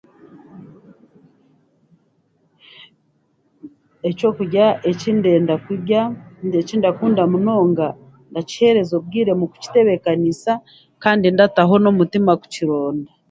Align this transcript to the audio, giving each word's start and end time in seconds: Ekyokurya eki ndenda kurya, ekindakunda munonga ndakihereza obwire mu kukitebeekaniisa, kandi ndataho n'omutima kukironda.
Ekyokurya 4.09 4.65
eki 4.89 5.11
ndenda 5.19 5.55
kurya, 5.65 6.01
ekindakunda 6.61 7.23
munonga 7.31 7.87
ndakihereza 8.31 8.93
obwire 8.99 9.31
mu 9.39 9.45
kukitebeekaniisa, 9.51 10.51
kandi 11.03 11.25
ndataho 11.29 11.73
n'omutima 11.79 12.31
kukironda. 12.41 13.11